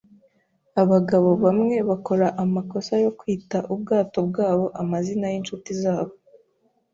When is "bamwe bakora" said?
1.43-2.27